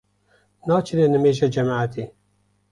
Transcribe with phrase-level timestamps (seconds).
[0.67, 2.03] Naçine nimêja cemaetê